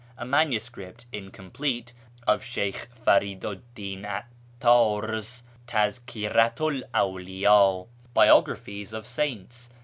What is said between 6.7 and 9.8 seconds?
'l Av:liyd(" Biographies of Saints